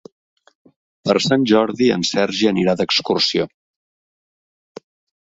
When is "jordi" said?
1.51-1.91